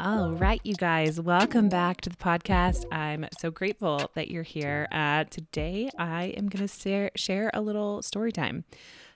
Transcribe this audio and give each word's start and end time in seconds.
All 0.00 0.30
right, 0.30 0.60
you 0.62 0.74
guys, 0.74 1.20
welcome 1.20 1.68
back 1.68 2.02
to 2.02 2.10
the 2.10 2.16
podcast. 2.16 2.84
I'm 2.92 3.26
so 3.40 3.50
grateful 3.50 4.12
that 4.14 4.30
you're 4.30 4.44
here. 4.44 4.86
Uh, 4.92 5.24
today, 5.24 5.90
I 5.98 6.26
am 6.36 6.48
going 6.48 6.64
to 6.64 6.72
share, 6.72 7.10
share 7.16 7.50
a 7.52 7.60
little 7.60 8.00
story 8.02 8.30
time. 8.30 8.62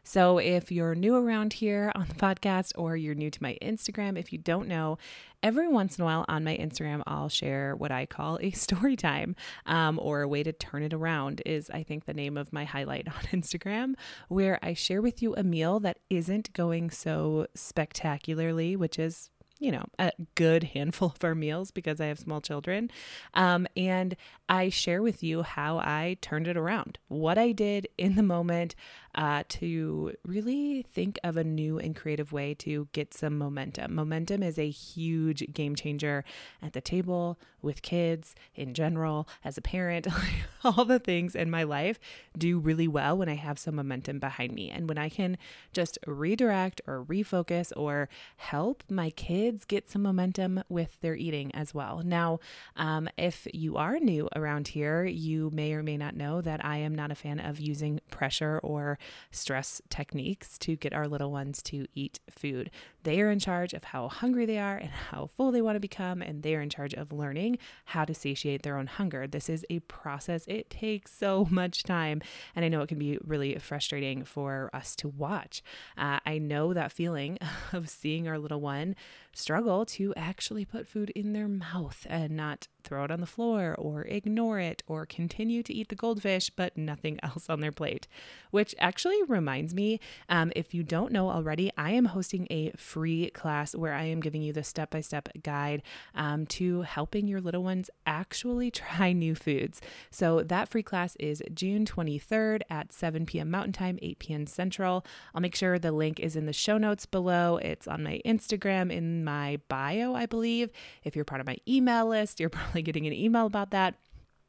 So, 0.03 0.39
if 0.39 0.73
you're 0.73 0.97
new 0.97 1.15
around 1.15 1.53
here 1.53 1.93
on 1.95 2.09
the 2.09 2.17
podcast 2.17 2.73
or 2.75 2.97
you're 2.97 3.15
new 3.15 3.31
to 3.31 3.41
my 3.41 3.57
Instagram, 3.63 4.19
if 4.19 4.33
you 4.33 4.39
don't 4.39 4.67
know, 4.67 4.99
every 5.41 5.69
once 5.69 5.97
in 5.97 6.03
a 6.03 6.05
while 6.05 6.25
on 6.27 6.43
my 6.43 6.57
Instagram, 6.57 7.03
I'll 7.07 7.29
share 7.29 7.77
what 7.77 7.93
I 7.93 8.05
call 8.05 8.41
a 8.41 8.51
story 8.53 8.97
time 8.97 9.37
um, 9.67 10.01
or 10.03 10.23
a 10.23 10.29
way 10.29 10.43
to 10.43 10.53
turn 10.53 10.83
it 10.83 10.93
around, 10.93 11.43
is 11.47 11.71
I 11.71 11.85
think 11.85 12.07
the 12.07 12.15
name 12.15 12.37
of 12.37 12.53
my 12.53 12.65
highlight 12.65 13.07
on 13.07 13.23
Instagram, 13.41 13.95
where 14.27 14.59
I 14.61 14.75
share 14.75 15.01
with 15.01 15.23
you 15.23 15.37
a 15.37 15.45
meal 15.45 15.79
that 15.79 15.99
isn't 16.11 16.53
going 16.53 16.91
so 16.91 17.47
spectacularly, 17.55 18.75
which 18.75 18.99
is 18.99 19.31
you 19.63 19.71
know, 19.71 19.85
a 19.97 20.11
good 20.35 20.65
handful 20.65 21.13
of 21.15 21.23
our 21.23 21.37
meals 21.37 21.71
because 21.71 22.01
I 22.01 22.07
have 22.07 22.19
small 22.19 22.41
children. 22.41 22.91
Um, 23.35 23.69
and 23.77 24.17
I 24.49 24.71
share 24.71 25.01
with 25.03 25.23
you 25.23 25.43
how 25.43 25.79
I 25.79 26.17
turned 26.21 26.49
it 26.49 26.57
around, 26.57 26.99
what 27.07 27.39
I 27.39 27.53
did 27.53 27.87
in 27.97 28.17
the 28.17 28.25
moment 28.25 28.75
uh, 29.15 29.45
to 29.49 30.15
really 30.25 30.83
think 30.83 31.19
of 31.23 31.37
a 31.37 31.45
new 31.45 31.79
and 31.79 31.95
creative 31.95 32.33
way 32.33 32.55
to 32.55 32.89
get 32.93 33.15
some 33.15 33.37
momentum. 33.39 33.95
Momentum 33.95 34.43
is 34.43 34.59
a 34.59 34.71
huge 34.71 35.53
game 35.53 35.75
changer 35.75 36.25
at 36.63 36.73
the 36.73 36.81
table, 36.81 37.39
with 37.63 37.81
kids, 37.81 38.35
in 38.55 38.75
general, 38.75 39.29
as 39.45 39.57
a 39.57 39.63
parent. 39.63 40.07
All 40.65 40.85
the 40.85 40.99
things 40.99 41.35
in 41.35 41.51
my 41.51 41.63
life 41.63 41.99
do 42.37 42.59
really 42.59 42.89
well 42.89 43.17
when 43.17 43.29
I 43.29 43.35
have 43.35 43.59
some 43.59 43.77
momentum 43.77 44.19
behind 44.19 44.53
me. 44.53 44.71
And 44.71 44.89
when 44.89 44.99
I 44.99 45.09
can 45.09 45.39
just 45.73 45.99
redirect 46.07 46.81
or 46.87 47.05
refocus 47.05 47.73
or 47.77 48.09
help 48.37 48.83
my 48.91 49.11
kids 49.11 49.65
get 49.65 49.91
some 49.91 50.03
momentum 50.03 50.63
with 50.69 51.01
their 51.01 51.15
eating 51.15 51.55
as 51.55 51.73
well. 51.73 52.03
Now, 52.05 52.41
um, 52.77 53.09
if 53.17 53.47
you 53.53 53.77
are 53.77 53.99
new 53.99 54.29
around 54.35 54.69
here, 54.69 55.05
you 55.05 55.51
may 55.53 55.73
or 55.73 55.83
may 55.83 55.97
not 55.97 56.17
know 56.17 56.41
that 56.41 56.65
I 56.65 56.79
am 56.79 56.95
not 56.95 57.11
a 57.11 57.17
fan 57.17 57.39
of 57.39 57.61
using 57.61 58.01
pressure 58.11 58.59
or 58.63 58.99
stress 59.31 59.81
techniques 59.89 60.59
to 60.59 60.77
get 60.77 60.93
our 60.93 61.07
little 61.07 61.31
ones 61.31 61.63
to 61.63 61.87
eat 61.95 62.21
food. 62.31 62.71
They 63.05 63.21
are 63.21 63.31
in 63.31 63.39
charge 63.39 63.73
of 63.73 63.85
how 63.85 64.09
hungry 64.09 64.47
they 64.47 64.59
are 64.59 64.77
and 64.77 64.91
how 64.91 65.27
full 65.27 65.51
they 65.51 65.63
want 65.63 65.77
to 65.77 65.81
become, 65.81 66.23
and 66.23 66.43
they 66.43 66.55
are 66.55 66.61
in 66.61 66.71
charge 66.71 66.95
of 66.95 67.13
learning 67.13 67.59
how 67.87 68.05
to 68.05 68.15
satiate 68.15 68.63
their 68.63 68.79
own 68.79 68.87
hunger. 68.87 69.27
This 69.27 69.49
is 69.49 69.67
a 69.71 69.81
process, 69.81 70.45
it 70.47 70.71
takes 70.71 71.13
so 71.13 71.47
much 71.51 71.83
time, 71.83 72.23
and 72.55 72.65
I 72.65 72.69
know 72.69 72.83
it 72.83 72.89
can 72.89 72.99
be 72.99 73.19
really 73.25 73.57
frustrating 73.59 74.25
for 74.25 74.71
us 74.73 74.95
to 74.97 75.09
watch. 75.09 75.63
Uh, 75.97 76.21
I 76.25 76.39
know 76.39 76.73
that 76.73 76.93
feeling 76.93 77.39
of 77.73 77.89
seeing 77.89 78.29
our 78.29 78.39
little 78.39 78.61
one 78.61 78.95
struggle 79.35 79.85
to 79.87 80.13
actually 80.17 80.65
put 80.65 80.87
food 80.87 81.11
in 81.11 81.33
their 81.33 81.49
mouth 81.49 82.07
and 82.09 82.37
not 82.37 82.69
throw 82.83 83.05
it 83.05 83.11
on 83.11 83.21
the 83.21 83.27
floor 83.27 83.75
or 83.79 84.03
ignore 84.03 84.59
it 84.59 84.83
or 84.87 85.07
continue 85.07 85.63
to 85.63 85.73
eat 85.73 85.89
the 85.89 85.95
goldfish 85.95 86.51
but 86.51 86.77
nothing 86.77 87.19
else 87.23 87.49
on 87.49 87.61
their 87.61 87.73
plate. 87.73 88.09
Which 88.51 88.75
actually 88.79 89.23
reminds 89.25 89.75
me 89.75 90.01
um, 90.29 90.53
if 90.55 90.75
you 90.75 90.83
don't 90.83 91.13
know 91.13 91.31
already, 91.31 91.71
I 91.77 91.93
am 91.93 92.07
hosting 92.07 92.47
a 92.51 92.73
free 92.77 93.31
class 93.31 93.75
where 93.75 93.95
I 93.95 94.05
am 94.05 94.21
giving 94.21 94.43
you 94.43 94.53
the 94.53 94.65
step 94.65 94.91
by 94.91 95.01
step 95.01 95.29
guide 95.43 95.83
um, 96.15 96.47
to 96.47 96.83
helping 96.83 97.27
your 97.27 97.41
little 97.41 97.63
ones 97.63 97.91
actually 98.07 98.71
try 98.71 99.13
new 99.13 99.35
foods. 99.35 99.81
So 100.11 100.43
that 100.43 100.69
free 100.69 100.83
class 100.83 101.17
is 101.17 101.43
June 101.55 101.85
23rd 101.85 102.63
at 102.69 102.93
7 102.93 103.27
p.m. 103.27 103.51
Mountain 103.51 103.73
Time, 103.73 103.99
8 104.03 104.19
p.m. 104.19 104.47
Central. 104.47 105.05
I'll 105.35 105.41
make 105.41 105.55
sure 105.55 105.79
the 105.79 105.93
link 105.93 106.21
is 106.21 106.37
in 106.37 106.47
the 106.47 106.53
show 106.53 106.79
notes 106.79 107.07
below. 107.07 107.57
It's 107.59 107.89
on 107.89 108.03
my 108.03 108.21
Instagram 108.27 108.93
in 108.93 109.22
my 109.25 109.61
bio, 109.69 110.15
I 110.15 110.27
believe. 110.27 110.71
If 111.05 111.17
you're 111.17 111.25
part 111.25 111.41
of 111.41 111.47
my 111.47 111.57
email 111.69 112.07
list, 112.07 112.41
you're 112.41 112.49
probably 112.51 112.83
getting 112.83 113.07
an 113.07 113.13
email 113.13 113.47
about 113.47 113.71
that 113.71 113.97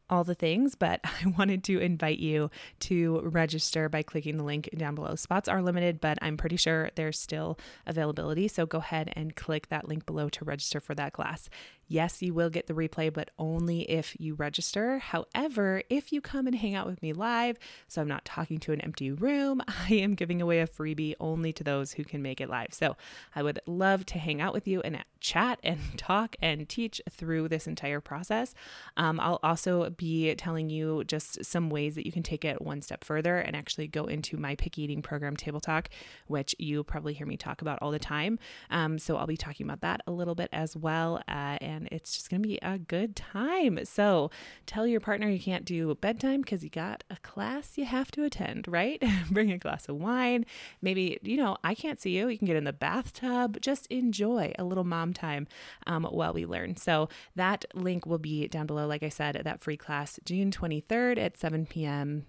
all 0.09 0.23
the 0.23 0.35
things, 0.35 0.75
but 0.75 0.99
I 1.03 1.27
wanted 1.37 1.63
to 1.65 1.79
invite 1.79 2.19
you 2.19 2.51
to 2.81 3.21
register 3.21 3.89
by 3.89 4.03
clicking 4.03 4.37
the 4.37 4.43
link 4.43 4.69
down 4.77 4.95
below. 4.95 5.15
Spots 5.15 5.49
are 5.49 5.61
limited, 5.61 5.99
but 5.99 6.17
I'm 6.21 6.37
pretty 6.37 6.57
sure 6.57 6.89
there's 6.95 7.19
still 7.19 7.57
availability. 7.87 8.47
So 8.47 8.65
go 8.65 8.77
ahead 8.79 9.11
and 9.15 9.35
click 9.35 9.69
that 9.69 9.87
link 9.87 10.05
below 10.05 10.29
to 10.29 10.45
register 10.45 10.79
for 10.79 10.93
that 10.95 11.13
class. 11.13 11.49
Yes, 11.93 12.23
you 12.23 12.33
will 12.33 12.49
get 12.49 12.65
the 12.65 12.73
replay, 12.73 13.13
but 13.13 13.29
only 13.37 13.81
if 13.81 14.19
you 14.19 14.33
register. 14.33 14.97
However, 14.97 15.83
if 15.91 16.11
you 16.11 16.21
come 16.21 16.47
and 16.47 16.55
hang 16.55 16.73
out 16.73 16.87
with 16.87 17.03
me 17.03 17.13
live, 17.13 17.59
so 17.87 18.01
I'm 18.01 18.07
not 18.07 18.25
talking 18.25 18.57
to 18.61 18.71
an 18.71 18.81
empty 18.81 19.11
room, 19.11 19.61
I 19.67 19.93
am 19.93 20.15
giving 20.15 20.41
away 20.41 20.59
a 20.59 20.65
freebie 20.65 21.13
only 21.19 21.53
to 21.53 21.63
those 21.63 21.91
who 21.91 22.03
can 22.03 22.23
make 22.23 22.41
it 22.41 22.49
live. 22.49 22.69
So 22.73 22.97
I 23.35 23.43
would 23.43 23.59
love 23.67 24.07
to 24.07 24.17
hang 24.17 24.41
out 24.41 24.55
with 24.55 24.67
you 24.67 24.81
and 24.81 25.05
chat 25.19 25.59
and 25.61 25.79
talk 25.97 26.35
and 26.41 26.67
teach 26.67 26.99
through 27.11 27.49
this 27.49 27.67
entire 27.67 28.01
process. 28.01 28.55
Um, 28.97 29.19
I'll 29.19 29.39
also 29.43 29.91
be 29.91 30.33
telling 30.33 30.71
you 30.71 31.03
just 31.03 31.45
some 31.45 31.69
ways 31.69 31.93
that 31.93 32.07
you 32.07 32.11
can 32.11 32.23
take 32.23 32.43
it 32.43 32.59
one 32.59 32.81
step 32.81 33.03
further 33.03 33.37
and 33.37 33.55
actually 33.55 33.87
go 33.87 34.05
into 34.05 34.35
my 34.35 34.55
picky 34.55 34.81
eating 34.81 35.03
program, 35.03 35.35
Table 35.35 35.59
Talk, 35.59 35.89
which 36.25 36.55
you 36.57 36.83
probably 36.83 37.13
hear 37.13 37.27
me 37.27 37.37
talk 37.37 37.61
about 37.61 37.77
all 37.83 37.91
the 37.91 37.99
time. 37.99 38.39
Um, 38.71 38.97
so 38.97 39.15
I'll 39.17 39.27
be 39.27 39.37
talking 39.37 39.67
about 39.67 39.81
that 39.81 40.01
a 40.07 40.11
little 40.11 40.33
bit 40.33 40.49
as 40.51 40.75
well. 40.75 41.21
Uh, 41.27 41.59
and 41.83 41.91
it's 41.91 42.13
just 42.13 42.29
going 42.29 42.41
to 42.41 42.47
be 42.47 42.59
a 42.61 42.77
good 42.77 43.15
time. 43.15 43.83
So 43.85 44.31
tell 44.65 44.87
your 44.87 44.99
partner 44.99 45.29
you 45.29 45.39
can't 45.39 45.65
do 45.65 45.93
bedtime 45.95 46.41
because 46.41 46.63
you 46.63 46.69
got 46.69 47.03
a 47.09 47.17
class 47.17 47.77
you 47.77 47.85
have 47.85 48.11
to 48.11 48.23
attend, 48.23 48.67
right? 48.67 49.03
Bring 49.31 49.51
a 49.51 49.57
glass 49.57 49.89
of 49.89 49.97
wine. 49.97 50.45
Maybe, 50.81 51.19
you 51.21 51.37
know, 51.37 51.57
I 51.63 51.75
can't 51.75 51.99
see 51.99 52.17
you. 52.17 52.29
You 52.29 52.37
can 52.37 52.47
get 52.47 52.55
in 52.55 52.63
the 52.63 52.73
bathtub. 52.73 53.59
Just 53.61 53.87
enjoy 53.87 54.53
a 54.57 54.63
little 54.63 54.83
mom 54.83 55.13
time 55.13 55.47
um, 55.87 56.05
while 56.05 56.33
we 56.33 56.45
learn. 56.45 56.77
So 56.77 57.09
that 57.35 57.65
link 57.73 58.05
will 58.05 58.17
be 58.17 58.47
down 58.47 58.65
below, 58.65 58.87
like 58.87 59.03
I 59.03 59.09
said, 59.09 59.41
that 59.43 59.61
free 59.61 59.77
class 59.77 60.19
June 60.25 60.51
23rd 60.51 61.17
at 61.17 61.37
7 61.37 61.65
p.m. 61.65 62.25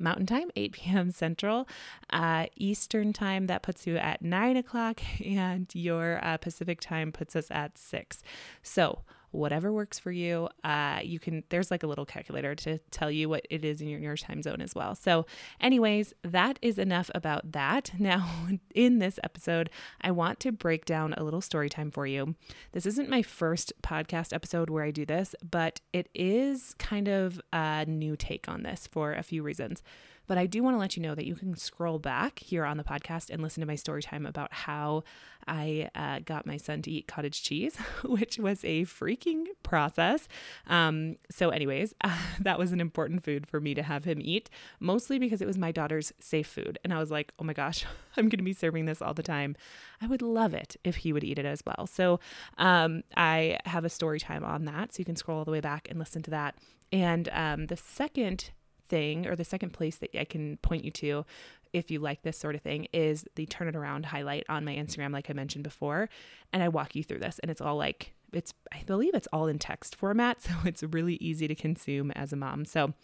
Mountain 0.00 0.26
Time, 0.26 0.50
8 0.56 0.72
p.m. 0.72 1.10
Central. 1.10 1.68
Uh, 2.10 2.46
Eastern 2.56 3.12
Time, 3.12 3.46
that 3.46 3.62
puts 3.62 3.86
you 3.86 3.96
at 3.96 4.22
9 4.22 4.56
o'clock, 4.56 5.00
and 5.24 5.68
your 5.74 6.20
uh, 6.22 6.36
Pacific 6.36 6.80
Time 6.80 7.12
puts 7.12 7.36
us 7.36 7.50
at 7.50 7.78
6. 7.78 8.22
So, 8.62 9.00
whatever 9.30 9.72
works 9.72 9.98
for 9.98 10.10
you. 10.10 10.48
Uh, 10.64 11.00
you 11.02 11.18
can, 11.18 11.44
there's 11.48 11.70
like 11.70 11.82
a 11.82 11.86
little 11.86 12.06
calculator 12.06 12.54
to 12.54 12.78
tell 12.90 13.10
you 13.10 13.28
what 13.28 13.46
it 13.50 13.64
is 13.64 13.80
in 13.80 13.88
your, 13.88 14.00
your 14.00 14.16
time 14.16 14.42
zone 14.42 14.60
as 14.60 14.74
well. 14.74 14.94
So, 14.94 15.26
anyways, 15.60 16.14
that 16.22 16.58
is 16.62 16.78
enough 16.78 17.10
about 17.14 17.52
that. 17.52 17.92
Now, 18.06 18.28
in 18.72 19.00
this 19.00 19.18
episode, 19.24 19.68
I 20.00 20.12
want 20.12 20.38
to 20.40 20.52
break 20.52 20.84
down 20.84 21.12
a 21.14 21.24
little 21.24 21.40
story 21.40 21.68
time 21.68 21.90
for 21.90 22.06
you. 22.06 22.36
This 22.70 22.86
isn't 22.86 23.10
my 23.10 23.20
first 23.20 23.72
podcast 23.82 24.32
episode 24.32 24.70
where 24.70 24.84
I 24.84 24.92
do 24.92 25.04
this, 25.04 25.34
but 25.42 25.80
it 25.92 26.08
is 26.14 26.74
kind 26.78 27.08
of 27.08 27.40
a 27.52 27.84
new 27.84 28.14
take 28.16 28.48
on 28.48 28.62
this 28.62 28.86
for 28.86 29.12
a 29.12 29.24
few 29.24 29.42
reasons. 29.42 29.82
But 30.26 30.38
I 30.38 30.46
do 30.46 30.62
want 30.62 30.74
to 30.74 30.78
let 30.78 30.96
you 30.96 31.02
know 31.02 31.14
that 31.14 31.26
you 31.26 31.34
can 31.34 31.56
scroll 31.56 31.98
back 31.98 32.38
here 32.38 32.64
on 32.64 32.76
the 32.76 32.84
podcast 32.84 33.30
and 33.30 33.42
listen 33.42 33.60
to 33.60 33.66
my 33.66 33.74
story 33.74 34.02
time 34.02 34.26
about 34.26 34.52
how 34.52 35.04
I 35.46 35.88
uh, 35.94 36.20
got 36.24 36.46
my 36.46 36.56
son 36.56 36.82
to 36.82 36.90
eat 36.90 37.06
cottage 37.06 37.42
cheese, 37.42 37.76
which 38.04 38.38
was 38.38 38.64
a 38.64 38.84
freaking 38.84 39.44
process. 39.62 40.26
Um, 40.66 41.16
so, 41.30 41.50
anyways, 41.50 41.94
uh, 42.02 42.18
that 42.40 42.58
was 42.58 42.72
an 42.72 42.80
important 42.80 43.22
food 43.22 43.46
for 43.46 43.60
me 43.60 43.74
to 43.74 43.82
have 43.82 44.04
him 44.04 44.18
eat, 44.20 44.50
mostly 44.80 45.18
because 45.18 45.40
it 45.40 45.46
was 45.46 45.58
my 45.58 45.72
daughter's 45.72 46.12
safe 46.18 46.46
food. 46.48 46.78
And 46.84 46.92
I 46.92 46.98
was 46.98 47.10
like, 47.10 47.32
oh 47.38 47.44
my 47.44 47.52
gosh, 47.52 47.84
I'm 48.16 48.28
going 48.28 48.38
to 48.38 48.44
be 48.44 48.52
serving 48.52 48.86
this 48.86 49.00
all 49.00 49.14
the 49.14 49.22
time. 49.22 49.56
I 50.00 50.06
would 50.06 50.22
love 50.22 50.54
it 50.54 50.76
if 50.84 50.96
he 50.96 51.12
would 51.12 51.24
eat 51.24 51.38
it 51.38 51.46
as 51.46 51.62
well. 51.64 51.86
So, 51.86 52.20
um, 52.58 53.02
I 53.16 53.58
have 53.64 53.84
a 53.84 53.90
story 53.90 54.18
time 54.18 54.44
on 54.44 54.64
that. 54.64 54.94
So, 54.94 55.00
you 55.00 55.04
can 55.04 55.16
scroll 55.16 55.38
all 55.38 55.44
the 55.44 55.50
way 55.50 55.60
back 55.60 55.88
and 55.88 55.98
listen 55.98 56.22
to 56.22 56.30
that. 56.30 56.56
And 56.92 57.28
um, 57.32 57.66
the 57.66 57.76
second 57.76 58.50
thing 58.88 59.26
or 59.26 59.36
the 59.36 59.44
second 59.44 59.70
place 59.70 59.96
that 59.96 60.14
I 60.18 60.24
can 60.24 60.56
point 60.58 60.84
you 60.84 60.90
to 60.92 61.24
if 61.72 61.90
you 61.90 61.98
like 61.98 62.22
this 62.22 62.38
sort 62.38 62.54
of 62.54 62.62
thing 62.62 62.86
is 62.92 63.24
the 63.34 63.46
turn 63.46 63.68
it 63.68 63.76
around 63.76 64.06
highlight 64.06 64.44
on 64.48 64.64
my 64.64 64.74
Instagram 64.74 65.12
like 65.12 65.28
I 65.28 65.32
mentioned 65.32 65.64
before 65.64 66.08
and 66.52 66.62
I 66.62 66.68
walk 66.68 66.94
you 66.94 67.04
through 67.04 67.18
this 67.18 67.38
and 67.40 67.50
it's 67.50 67.60
all 67.60 67.76
like 67.76 68.14
it's 68.32 68.52
I 68.72 68.82
believe 68.86 69.14
it's 69.14 69.28
all 69.32 69.46
in 69.46 69.58
text 69.58 69.94
format 69.96 70.42
so 70.42 70.52
it's 70.64 70.82
really 70.82 71.16
easy 71.16 71.48
to 71.48 71.54
consume 71.54 72.10
as 72.12 72.32
a 72.32 72.36
mom. 72.36 72.64
So 72.64 72.94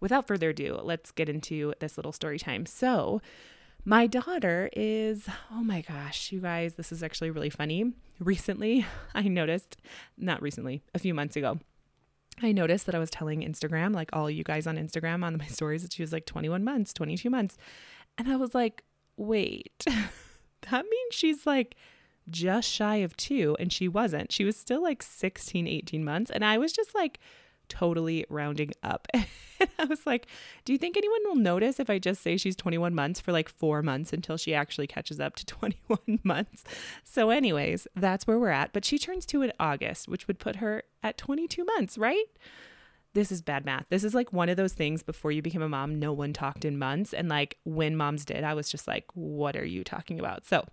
without 0.00 0.26
further 0.26 0.50
ado, 0.50 0.80
let's 0.82 1.10
get 1.10 1.28
into 1.28 1.74
this 1.80 1.96
little 1.96 2.12
story 2.12 2.38
time. 2.38 2.66
So 2.66 3.20
my 3.84 4.06
daughter 4.06 4.70
is, 4.74 5.28
oh 5.50 5.64
my 5.64 5.80
gosh, 5.80 6.30
you 6.30 6.40
guys, 6.40 6.74
this 6.74 6.92
is 6.92 7.02
actually 7.02 7.30
really 7.30 7.50
funny. 7.50 7.92
Recently, 8.20 8.86
I 9.14 9.22
noticed, 9.22 9.76
not 10.16 10.40
recently, 10.40 10.82
a 10.94 11.00
few 11.00 11.14
months 11.14 11.34
ago, 11.34 11.58
I 12.42 12.52
noticed 12.52 12.86
that 12.86 12.94
I 12.94 12.98
was 12.98 13.10
telling 13.10 13.40
Instagram, 13.42 13.94
like 13.94 14.10
all 14.12 14.30
you 14.30 14.44
guys 14.44 14.66
on 14.66 14.76
Instagram 14.76 15.24
on 15.24 15.38
my 15.38 15.46
stories, 15.48 15.82
that 15.82 15.92
she 15.92 16.02
was 16.02 16.12
like 16.12 16.26
21 16.26 16.64
months, 16.64 16.92
22 16.92 17.30
months. 17.30 17.56
And 18.18 18.28
I 18.28 18.36
was 18.36 18.54
like, 18.54 18.82
wait, 19.16 19.72
that 19.86 20.84
means 20.84 21.14
she's 21.14 21.46
like 21.46 21.76
just 22.30 22.68
shy 22.68 22.96
of 22.96 23.16
two. 23.16 23.56
And 23.58 23.72
she 23.72 23.88
wasn't. 23.88 24.32
She 24.32 24.44
was 24.44 24.56
still 24.56 24.82
like 24.82 25.02
16, 25.02 25.66
18 25.66 26.04
months. 26.04 26.30
And 26.30 26.44
I 26.44 26.58
was 26.58 26.72
just 26.72 26.94
like, 26.94 27.18
totally 27.72 28.26
rounding 28.28 28.70
up. 28.82 29.08
and 29.14 29.70
I 29.78 29.84
was 29.84 30.06
like, 30.06 30.26
do 30.64 30.72
you 30.72 30.78
think 30.78 30.96
anyone 30.96 31.20
will 31.24 31.36
notice 31.36 31.80
if 31.80 31.88
I 31.88 31.98
just 31.98 32.22
say 32.22 32.36
she's 32.36 32.54
21 32.54 32.94
months 32.94 33.18
for 33.18 33.32
like 33.32 33.48
four 33.48 33.82
months 33.82 34.12
until 34.12 34.36
she 34.36 34.54
actually 34.54 34.86
catches 34.86 35.18
up 35.18 35.36
to 35.36 35.46
21 35.46 36.20
months? 36.22 36.64
So, 37.02 37.30
anyways, 37.30 37.86
that's 37.96 38.26
where 38.26 38.38
we're 38.38 38.50
at. 38.50 38.74
But 38.74 38.84
she 38.84 38.98
turns 38.98 39.24
two 39.24 39.40
in 39.40 39.52
August, 39.58 40.06
which 40.06 40.26
would 40.26 40.38
put 40.38 40.56
her 40.56 40.82
at 41.02 41.16
22 41.16 41.64
months, 41.64 41.96
right? 41.96 42.26
This 43.14 43.32
is 43.32 43.42
bad 43.42 43.64
math. 43.64 43.86
This 43.88 44.04
is 44.04 44.14
like 44.14 44.32
one 44.32 44.48
of 44.48 44.56
those 44.56 44.72
things 44.72 45.02
before 45.02 45.32
you 45.32 45.42
became 45.42 45.62
a 45.62 45.68
mom, 45.68 45.98
no 45.98 46.12
one 46.12 46.32
talked 46.32 46.64
in 46.64 46.78
months. 46.78 47.12
And 47.12 47.28
like 47.28 47.58
when 47.64 47.96
moms 47.96 48.24
did, 48.24 48.44
I 48.44 48.54
was 48.54 48.70
just 48.70 48.86
like, 48.86 49.06
what 49.14 49.56
are 49.56 49.64
you 49.64 49.84
talking 49.84 50.18
about? 50.18 50.44
So, 50.46 50.64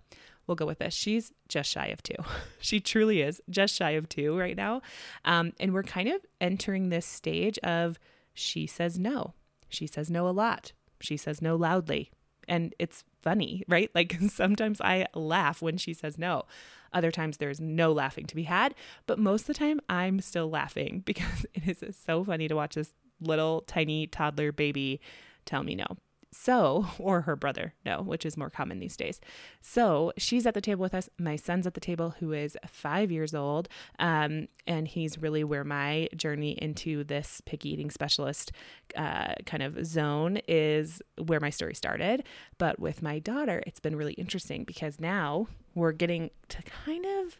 we'll 0.50 0.56
go 0.56 0.66
with 0.66 0.80
this. 0.80 0.92
She's 0.92 1.32
just 1.48 1.70
shy 1.70 1.86
of 1.86 2.02
two. 2.02 2.16
she 2.60 2.80
truly 2.80 3.22
is 3.22 3.40
just 3.48 3.76
shy 3.76 3.92
of 3.92 4.08
two 4.08 4.36
right 4.36 4.56
now. 4.56 4.82
Um, 5.24 5.52
and 5.60 5.72
we're 5.72 5.84
kind 5.84 6.08
of 6.08 6.20
entering 6.40 6.88
this 6.88 7.06
stage 7.06 7.56
of 7.58 8.00
she 8.34 8.66
says 8.66 8.98
no. 8.98 9.34
She 9.68 9.86
says 9.86 10.10
no 10.10 10.28
a 10.28 10.30
lot. 10.30 10.72
She 11.00 11.16
says 11.16 11.40
no 11.40 11.54
loudly. 11.54 12.10
And 12.48 12.74
it's 12.80 13.04
funny, 13.22 13.62
right? 13.68 13.90
Like 13.94 14.18
sometimes 14.28 14.80
I 14.80 15.06
laugh 15.14 15.62
when 15.62 15.78
she 15.78 15.94
says 15.94 16.18
no. 16.18 16.46
Other 16.92 17.12
times 17.12 17.36
there's 17.36 17.60
no 17.60 17.92
laughing 17.92 18.26
to 18.26 18.34
be 18.34 18.42
had. 18.42 18.74
But 19.06 19.20
most 19.20 19.42
of 19.42 19.46
the 19.48 19.54
time 19.54 19.80
I'm 19.88 20.20
still 20.20 20.50
laughing 20.50 21.02
because 21.06 21.46
it 21.54 21.80
is 21.80 21.96
so 22.04 22.24
funny 22.24 22.48
to 22.48 22.56
watch 22.56 22.74
this 22.74 22.92
little 23.20 23.60
tiny 23.62 24.08
toddler 24.08 24.50
baby 24.50 25.00
tell 25.44 25.62
me 25.62 25.76
no. 25.76 25.86
So, 26.32 26.86
or 26.98 27.22
her 27.22 27.36
brother, 27.36 27.74
no, 27.84 28.02
which 28.02 28.24
is 28.24 28.36
more 28.36 28.50
common 28.50 28.78
these 28.78 28.96
days. 28.96 29.20
So 29.60 30.12
she's 30.16 30.46
at 30.46 30.54
the 30.54 30.60
table 30.60 30.82
with 30.82 30.94
us. 30.94 31.08
My 31.18 31.36
son's 31.36 31.66
at 31.66 31.74
the 31.74 31.80
table, 31.80 32.14
who 32.20 32.32
is 32.32 32.56
five 32.66 33.10
years 33.10 33.34
old. 33.34 33.68
Um, 33.98 34.48
and 34.66 34.86
he's 34.86 35.18
really 35.18 35.44
where 35.44 35.64
my 35.64 36.08
journey 36.16 36.52
into 36.52 37.04
this 37.04 37.40
picky 37.44 37.70
eating 37.70 37.90
specialist 37.90 38.52
uh, 38.96 39.34
kind 39.46 39.62
of 39.62 39.84
zone 39.84 40.40
is 40.48 41.02
where 41.18 41.40
my 41.40 41.50
story 41.50 41.74
started. 41.74 42.24
But 42.58 42.78
with 42.78 43.02
my 43.02 43.18
daughter, 43.18 43.62
it's 43.66 43.80
been 43.80 43.96
really 43.96 44.14
interesting 44.14 44.64
because 44.64 45.00
now 45.00 45.48
we're 45.74 45.92
getting 45.92 46.30
to 46.48 46.62
kind 46.62 47.04
of 47.04 47.38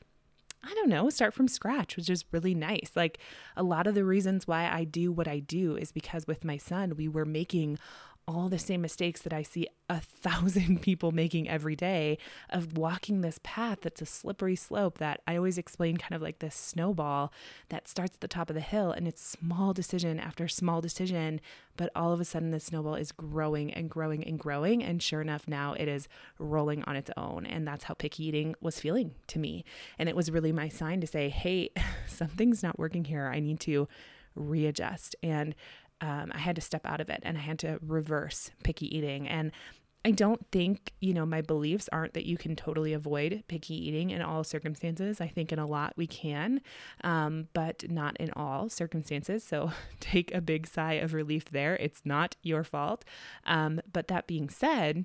I 0.62 0.74
don't 0.74 0.90
know, 0.90 1.08
start 1.08 1.32
from 1.32 1.48
scratch, 1.48 1.96
which 1.96 2.10
is 2.10 2.24
really 2.32 2.54
nice. 2.54 2.90
Like 2.94 3.18
a 3.56 3.62
lot 3.62 3.86
of 3.86 3.94
the 3.94 4.04
reasons 4.04 4.46
why 4.46 4.70
I 4.70 4.84
do 4.84 5.10
what 5.10 5.26
I 5.26 5.38
do 5.38 5.74
is 5.74 5.90
because 5.90 6.26
with 6.26 6.44
my 6.44 6.58
son, 6.58 6.96
we 6.96 7.08
were 7.08 7.24
making 7.24 7.78
all 8.30 8.48
the 8.48 8.58
same 8.58 8.80
mistakes 8.80 9.22
that 9.22 9.32
I 9.32 9.42
see 9.42 9.66
a 9.88 10.00
thousand 10.00 10.82
people 10.82 11.10
making 11.10 11.48
every 11.48 11.74
day 11.74 12.18
of 12.48 12.78
walking 12.78 13.20
this 13.20 13.40
path 13.42 13.78
that's 13.82 14.00
a 14.00 14.06
slippery 14.06 14.56
slope 14.56 14.98
that 14.98 15.20
I 15.26 15.36
always 15.36 15.58
explain 15.58 15.96
kind 15.96 16.14
of 16.14 16.22
like 16.22 16.38
this 16.38 16.54
snowball 16.54 17.32
that 17.68 17.88
starts 17.88 18.14
at 18.14 18.20
the 18.20 18.28
top 18.28 18.48
of 18.48 18.54
the 18.54 18.60
hill 18.60 18.92
and 18.92 19.08
it's 19.08 19.22
small 19.22 19.72
decision 19.72 20.20
after 20.20 20.46
small 20.48 20.80
decision, 20.80 21.40
but 21.76 21.90
all 21.96 22.12
of 22.12 22.20
a 22.20 22.24
sudden 22.24 22.50
the 22.50 22.60
snowball 22.60 22.94
is 22.94 23.12
growing 23.12 23.72
and 23.72 23.90
growing 23.90 24.22
and 24.24 24.38
growing. 24.38 24.82
And 24.82 25.02
sure 25.02 25.20
enough, 25.20 25.48
now 25.48 25.74
it 25.74 25.88
is 25.88 26.08
rolling 26.38 26.84
on 26.84 26.96
its 26.96 27.10
own. 27.16 27.46
And 27.46 27.66
that's 27.66 27.84
how 27.84 27.94
picky 27.94 28.26
eating 28.26 28.54
was 28.60 28.78
feeling 28.78 29.14
to 29.28 29.38
me. 29.38 29.64
And 29.98 30.08
it 30.08 30.16
was 30.16 30.30
really 30.30 30.52
my 30.52 30.68
sign 30.68 31.00
to 31.00 31.06
say, 31.06 31.28
hey, 31.28 31.70
something's 32.06 32.62
not 32.62 32.78
working 32.78 33.04
here. 33.04 33.26
I 33.26 33.40
need 33.40 33.60
to 33.60 33.88
readjust. 34.34 35.16
And 35.22 35.54
um, 36.00 36.32
I 36.34 36.38
had 36.38 36.56
to 36.56 36.62
step 36.62 36.86
out 36.86 37.00
of 37.00 37.08
it 37.08 37.20
and 37.22 37.36
I 37.36 37.40
had 37.40 37.58
to 37.60 37.78
reverse 37.82 38.50
picky 38.62 38.94
eating. 38.96 39.28
And 39.28 39.52
I 40.02 40.12
don't 40.12 40.46
think, 40.50 40.94
you 41.00 41.12
know, 41.12 41.26
my 41.26 41.42
beliefs 41.42 41.88
aren't 41.92 42.14
that 42.14 42.24
you 42.24 42.38
can 42.38 42.56
totally 42.56 42.94
avoid 42.94 43.44
picky 43.48 43.74
eating 43.74 44.10
in 44.10 44.22
all 44.22 44.44
circumstances. 44.44 45.20
I 45.20 45.28
think 45.28 45.52
in 45.52 45.58
a 45.58 45.66
lot 45.66 45.92
we 45.96 46.06
can, 46.06 46.62
um, 47.04 47.48
but 47.52 47.84
not 47.90 48.16
in 48.16 48.30
all 48.34 48.70
circumstances. 48.70 49.44
So 49.44 49.72
take 50.00 50.34
a 50.34 50.40
big 50.40 50.66
sigh 50.66 50.94
of 50.94 51.12
relief 51.12 51.46
there. 51.50 51.76
It's 51.76 52.00
not 52.04 52.36
your 52.42 52.64
fault. 52.64 53.04
Um, 53.44 53.80
but 53.92 54.08
that 54.08 54.26
being 54.26 54.48
said, 54.48 55.04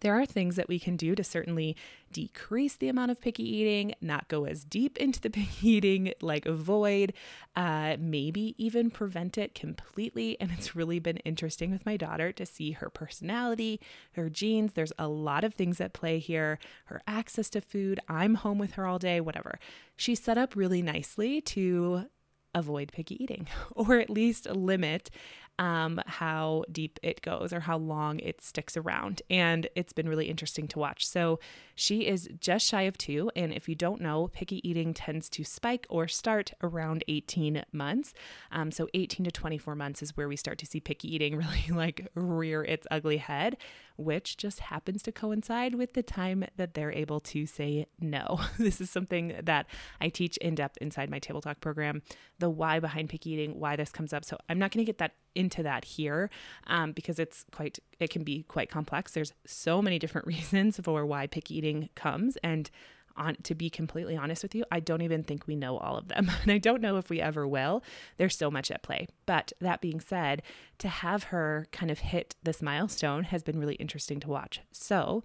there 0.00 0.18
are 0.18 0.26
things 0.26 0.56
that 0.56 0.68
we 0.68 0.78
can 0.78 0.96
do 0.96 1.14
to 1.14 1.24
certainly 1.24 1.76
decrease 2.12 2.76
the 2.76 2.88
amount 2.88 3.10
of 3.10 3.20
picky 3.20 3.42
eating, 3.42 3.94
not 4.00 4.28
go 4.28 4.44
as 4.44 4.64
deep 4.64 4.96
into 4.98 5.20
the 5.20 5.30
picky 5.30 5.68
eating, 5.68 6.12
like 6.22 6.46
avoid, 6.46 7.12
uh, 7.56 7.96
maybe 7.98 8.54
even 8.56 8.90
prevent 8.90 9.36
it 9.36 9.54
completely. 9.54 10.40
And 10.40 10.50
it's 10.52 10.76
really 10.76 10.98
been 10.98 11.18
interesting 11.18 11.70
with 11.70 11.84
my 11.84 11.96
daughter 11.96 12.32
to 12.32 12.46
see 12.46 12.72
her 12.72 12.88
personality, 12.88 13.80
her 14.12 14.30
genes. 14.30 14.72
There's 14.72 14.92
a 14.98 15.08
lot 15.08 15.44
of 15.44 15.54
things 15.54 15.80
at 15.80 15.92
play 15.92 16.18
here, 16.18 16.58
her 16.86 17.02
access 17.06 17.50
to 17.50 17.60
food. 17.60 18.00
I'm 18.08 18.36
home 18.36 18.58
with 18.58 18.72
her 18.72 18.86
all 18.86 18.98
day, 18.98 19.20
whatever. 19.20 19.58
She's 19.96 20.22
set 20.22 20.38
up 20.38 20.56
really 20.56 20.82
nicely 20.82 21.40
to 21.42 22.06
avoid 22.54 22.92
picky 22.92 23.22
eating 23.22 23.46
or 23.74 23.98
at 23.98 24.10
least 24.10 24.48
limit 24.48 25.10
um, 25.58 26.00
how 26.06 26.64
deep 26.70 26.98
it 27.02 27.22
goes 27.22 27.52
or 27.52 27.60
how 27.60 27.78
long 27.78 28.18
it 28.20 28.40
sticks 28.40 28.76
around. 28.76 29.22
And 29.30 29.68
it's 29.74 29.92
been 29.92 30.08
really 30.08 30.28
interesting 30.28 30.66
to 30.68 30.78
watch. 30.78 31.06
So 31.06 31.38
she 31.74 32.06
is 32.06 32.28
just 32.40 32.66
shy 32.66 32.82
of 32.82 32.98
two. 32.98 33.30
And 33.36 33.52
if 33.52 33.68
you 33.68 33.74
don't 33.74 34.00
know, 34.00 34.28
picky 34.28 34.68
eating 34.68 34.94
tends 34.94 35.28
to 35.30 35.44
spike 35.44 35.86
or 35.88 36.08
start 36.08 36.52
around 36.62 37.04
18 37.08 37.64
months. 37.72 38.14
Um, 38.50 38.70
so 38.72 38.88
18 38.94 39.24
to 39.24 39.30
24 39.30 39.74
months 39.74 40.02
is 40.02 40.16
where 40.16 40.28
we 40.28 40.36
start 40.36 40.58
to 40.58 40.66
see 40.66 40.80
picky 40.80 41.14
eating 41.14 41.36
really 41.36 41.68
like 41.70 42.08
rear 42.14 42.64
its 42.64 42.86
ugly 42.90 43.18
head 43.18 43.56
which 43.96 44.36
just 44.36 44.60
happens 44.60 45.02
to 45.02 45.12
coincide 45.12 45.74
with 45.74 45.94
the 45.94 46.02
time 46.02 46.44
that 46.56 46.74
they're 46.74 46.92
able 46.92 47.20
to 47.20 47.46
say 47.46 47.86
no. 48.00 48.40
this 48.58 48.80
is 48.80 48.90
something 48.90 49.34
that 49.42 49.66
I 50.00 50.08
teach 50.08 50.36
in 50.38 50.54
depth 50.54 50.78
inside 50.78 51.10
my 51.10 51.18
table 51.18 51.40
talk 51.40 51.60
program 51.60 52.02
the 52.38 52.50
why 52.50 52.80
behind 52.80 53.08
picky 53.08 53.30
eating, 53.30 53.58
why 53.58 53.76
this 53.76 53.90
comes 53.90 54.12
up. 54.12 54.24
So 54.24 54.36
I'm 54.48 54.58
not 54.58 54.70
going 54.70 54.84
to 54.84 54.88
get 54.88 54.98
that 54.98 55.14
into 55.34 55.62
that 55.62 55.84
here 55.84 56.30
um, 56.66 56.92
because 56.92 57.18
it's 57.18 57.44
quite, 57.52 57.78
it 58.00 58.10
can 58.10 58.24
be 58.24 58.42
quite 58.44 58.70
complex. 58.70 59.12
There's 59.12 59.32
so 59.46 59.80
many 59.80 59.98
different 59.98 60.26
reasons 60.28 60.80
for 60.82 61.06
why 61.06 61.26
picky 61.26 61.56
eating 61.56 61.88
comes. 61.94 62.36
And 62.42 62.70
on 63.16 63.36
to 63.42 63.54
be 63.54 63.70
completely 63.70 64.16
honest 64.16 64.42
with 64.42 64.54
you, 64.54 64.64
I 64.70 64.80
don't 64.80 65.02
even 65.02 65.22
think 65.22 65.46
we 65.46 65.56
know 65.56 65.78
all 65.78 65.96
of 65.96 66.08
them. 66.08 66.30
And 66.44 66.52
I 66.52 66.58
don't 66.58 66.82
know 66.82 66.96
if 66.96 67.08
we 67.08 67.20
ever 67.20 67.46
will. 67.48 67.82
There's 68.18 68.36
so 68.36 68.50
much 68.50 68.70
at 68.70 68.82
play. 68.82 69.06
But 69.24 69.52
that 69.60 69.80
being 69.80 70.00
said, 70.00 70.42
to 70.78 70.88
have 70.88 71.24
her 71.24 71.66
kind 71.72 71.90
of 71.90 72.00
hit 72.00 72.36
this 72.42 72.60
milestone 72.60 73.24
has 73.24 73.42
been 73.42 73.58
really 73.58 73.76
interesting 73.76 74.20
to 74.20 74.28
watch. 74.28 74.60
So, 74.72 75.22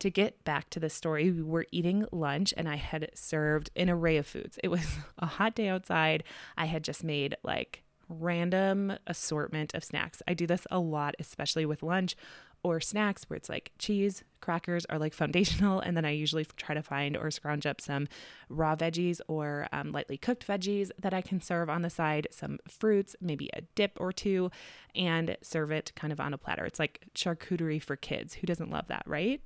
to 0.00 0.10
get 0.10 0.44
back 0.44 0.70
to 0.70 0.80
the 0.80 0.90
story, 0.90 1.30
we 1.30 1.42
were 1.42 1.66
eating 1.72 2.06
lunch 2.12 2.54
and 2.56 2.68
I 2.68 2.76
had 2.76 3.10
served 3.14 3.70
an 3.74 3.90
array 3.90 4.16
of 4.16 4.26
foods. 4.26 4.58
It 4.62 4.68
was 4.68 4.98
a 5.18 5.26
hot 5.26 5.54
day 5.54 5.68
outside. 5.68 6.22
I 6.56 6.66
had 6.66 6.84
just 6.84 7.02
made 7.02 7.36
like 7.42 7.82
random 8.08 8.94
assortment 9.06 9.74
of 9.74 9.84
snacks. 9.84 10.22
I 10.26 10.34
do 10.34 10.46
this 10.46 10.66
a 10.70 10.78
lot, 10.78 11.14
especially 11.18 11.66
with 11.66 11.82
lunch 11.82 12.16
or 12.62 12.80
snacks 12.80 13.24
where 13.28 13.36
it's 13.36 13.48
like 13.48 13.72
cheese, 13.78 14.24
crackers 14.40 14.84
are 14.86 14.98
like 14.98 15.14
foundational. 15.22 15.80
And 15.80 15.96
then 15.96 16.04
I 16.04 16.10
usually 16.10 16.44
try 16.56 16.74
to 16.74 16.82
find 16.82 17.16
or 17.16 17.30
scrounge 17.30 17.66
up 17.66 17.80
some 17.80 18.08
raw 18.48 18.76
veggies 18.76 19.20
or 19.28 19.68
um, 19.72 19.92
lightly 19.92 20.16
cooked 20.16 20.46
veggies 20.46 20.90
that 20.98 21.14
I 21.14 21.22
can 21.22 21.40
serve 21.40 21.70
on 21.70 21.82
the 21.82 21.90
side, 21.90 22.28
some 22.30 22.58
fruits, 22.68 23.16
maybe 23.20 23.50
a 23.54 23.62
dip 23.74 23.92
or 24.00 24.12
two, 24.12 24.50
and 24.94 25.36
serve 25.42 25.70
it 25.70 25.92
kind 25.96 26.12
of 26.12 26.20
on 26.20 26.34
a 26.34 26.38
platter. 26.38 26.64
It's 26.64 26.78
like 26.78 27.06
charcuterie 27.14 27.82
for 27.82 27.96
kids. 27.96 28.34
Who 28.34 28.46
doesn't 28.46 28.70
love 28.70 28.88
that, 28.88 29.02
right? 29.06 29.40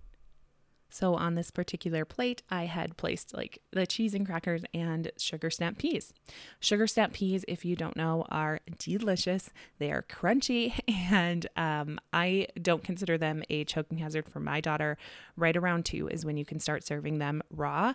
So 0.93 1.15
on 1.15 1.37
this 1.37 1.51
particular 1.51 2.05
plate, 2.05 2.43
I 2.51 2.67
had 2.67 2.99
placed 2.99 3.35
like 3.35 3.63
the 3.71 3.87
cheese 3.87 4.13
and 4.13 4.27
crackers 4.27 4.63
and 4.75 5.11
sugar 5.17 5.49
snap 5.49 5.79
peas. 5.79 6.13
Sugar 6.61 6.87
snap 6.87 7.15
peas, 7.15 7.47
if 7.49 7.65
you 7.65 7.77
don't 7.77 7.97
know, 7.97 8.27
are 8.29 8.61
delicious. 8.79 9.49
They 9.79 9.91
are 9.91 10.03
crunchy, 10.03 10.79
and 10.89 11.47
um, 11.57 11.99
I 12.13 12.49
don't 12.61 12.85
consider 12.85 13.17
them 13.17 13.43
a 13.49 13.65
choking 13.65 13.99
hazard 13.99 14.29
for 14.29 14.39
my 14.39 14.61
daughter. 14.61 14.99
Right 15.35 15.57
around 15.57 15.87
two 15.87 16.09
is 16.09 16.27
when 16.27 16.37
you 16.37 16.45
can 16.45 16.61
start 16.61 16.85
serving 16.85 17.19
them 17.19 17.41
raw. 17.51 17.95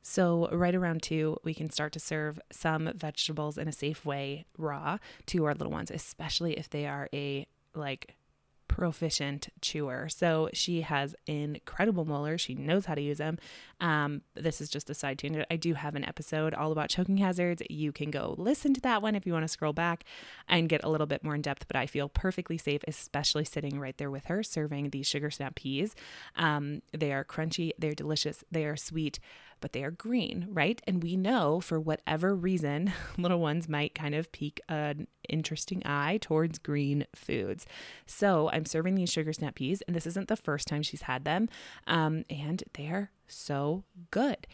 So, 0.00 0.48
right 0.50 0.74
around 0.74 1.02
two, 1.02 1.36
we 1.44 1.52
can 1.52 1.68
start 1.68 1.92
to 1.92 2.00
serve 2.00 2.40
some 2.50 2.90
vegetables 2.94 3.58
in 3.58 3.68
a 3.68 3.72
safe 3.72 4.06
way 4.06 4.46
raw 4.56 4.96
to 5.26 5.44
our 5.44 5.52
little 5.52 5.70
ones, 5.70 5.90
especially 5.90 6.54
if 6.54 6.70
they 6.70 6.86
are 6.86 7.10
a 7.12 7.46
like 7.74 8.16
proficient 8.68 9.48
chewer. 9.60 10.08
So 10.08 10.50
she 10.52 10.82
has 10.82 11.16
incredible 11.26 12.04
molars. 12.04 12.40
She 12.40 12.54
knows 12.54 12.86
how 12.86 12.94
to 12.94 13.00
use 13.00 13.18
them. 13.18 13.38
Um, 13.80 14.22
this 14.34 14.60
is 14.60 14.68
just 14.68 14.90
a 14.90 14.94
side 14.94 15.18
tangent. 15.18 15.46
I 15.50 15.56
do 15.56 15.74
have 15.74 15.94
an 15.94 16.04
episode 16.04 16.54
all 16.54 16.72
about 16.72 16.88
choking 16.88 17.18
hazards. 17.18 17.62
You 17.70 17.92
can 17.92 18.10
go 18.10 18.34
listen 18.38 18.74
to 18.74 18.80
that 18.82 19.02
one 19.02 19.14
if 19.14 19.26
you 19.26 19.32
want 19.32 19.44
to 19.44 19.48
scroll 19.48 19.72
back 19.72 20.04
and 20.48 20.68
get 20.68 20.84
a 20.84 20.88
little 20.88 21.06
bit 21.06 21.22
more 21.24 21.34
in 21.34 21.42
depth. 21.42 21.66
But 21.68 21.76
I 21.76 21.86
feel 21.86 22.08
perfectly 22.08 22.58
safe, 22.58 22.82
especially 22.88 23.44
sitting 23.44 23.78
right 23.78 23.96
there 23.96 24.10
with 24.10 24.26
her 24.26 24.42
serving 24.42 24.90
these 24.90 25.06
sugar 25.06 25.30
snap 25.30 25.54
peas. 25.54 25.94
Um, 26.36 26.82
they 26.96 27.12
are 27.12 27.24
crunchy, 27.24 27.72
they're 27.78 27.94
delicious, 27.94 28.44
they 28.50 28.64
are 28.64 28.76
sweet 28.76 29.18
but 29.60 29.72
they 29.72 29.82
are 29.82 29.90
green, 29.90 30.46
right? 30.50 30.80
And 30.86 31.02
we 31.02 31.16
know 31.16 31.60
for 31.60 31.80
whatever 31.80 32.34
reason, 32.34 32.92
little 33.18 33.40
ones 33.40 33.68
might 33.68 33.94
kind 33.94 34.14
of 34.14 34.30
pique 34.32 34.60
an 34.68 35.06
interesting 35.28 35.82
eye 35.84 36.18
towards 36.20 36.58
green 36.58 37.06
foods. 37.14 37.66
So 38.06 38.50
I'm 38.52 38.64
serving 38.64 38.94
these 38.94 39.10
sugar 39.10 39.32
snap 39.32 39.56
peas, 39.56 39.82
and 39.86 39.94
this 39.94 40.06
isn't 40.06 40.28
the 40.28 40.36
first 40.36 40.68
time 40.68 40.82
she's 40.82 41.02
had 41.02 41.24
them. 41.24 41.48
Um, 41.86 42.24
and 42.30 42.62
they 42.74 42.86
are 42.86 43.10
so 43.28 43.84
good. 44.10 44.46